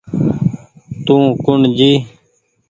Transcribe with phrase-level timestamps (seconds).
[1.05, 1.91] تو ڪوٚڻ جي